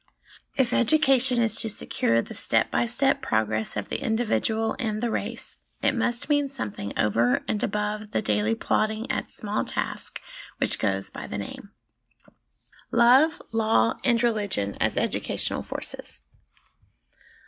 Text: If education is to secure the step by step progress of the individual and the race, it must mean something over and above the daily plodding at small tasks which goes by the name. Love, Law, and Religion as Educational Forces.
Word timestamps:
If 0.57 0.73
education 0.73 1.39
is 1.43 1.53
to 1.57 1.69
secure 1.69 2.23
the 2.23 2.33
step 2.33 2.71
by 2.71 2.87
step 2.87 3.21
progress 3.21 3.77
of 3.77 3.89
the 3.89 4.01
individual 4.01 4.75
and 4.79 4.99
the 4.99 5.11
race, 5.11 5.57
it 5.83 5.93
must 5.93 6.27
mean 6.27 6.49
something 6.49 6.97
over 6.97 7.43
and 7.47 7.61
above 7.63 8.09
the 8.09 8.21
daily 8.23 8.55
plodding 8.55 9.11
at 9.11 9.29
small 9.29 9.63
tasks 9.63 10.19
which 10.57 10.79
goes 10.79 11.11
by 11.11 11.27
the 11.27 11.37
name. 11.37 11.69
Love, 12.89 13.39
Law, 13.51 13.93
and 14.03 14.23
Religion 14.23 14.73
as 14.81 14.97
Educational 14.97 15.61
Forces. 15.61 16.21